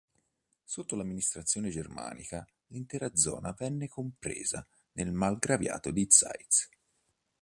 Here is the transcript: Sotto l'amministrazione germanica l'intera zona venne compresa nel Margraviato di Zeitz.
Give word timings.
Sotto 0.63 0.95
l'amministrazione 0.95 1.69
germanica 1.69 2.43
l'intera 2.69 3.15
zona 3.15 3.51
venne 3.55 3.87
compresa 3.87 4.65
nel 4.93 5.11
Margraviato 5.11 5.91
di 5.91 6.07
Zeitz. 6.09 6.67